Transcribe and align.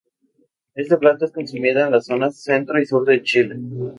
Este 0.73 0.97
plato 0.97 1.25
es 1.25 1.31
consumido 1.31 1.79
en 1.85 1.91
las 1.91 2.07
zonas 2.07 2.41
centro 2.41 2.81
y 2.81 2.87
sur 2.87 3.05
de 3.05 3.21
Chile. 3.21 3.55